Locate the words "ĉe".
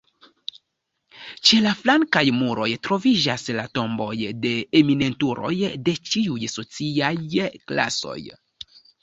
1.49-1.57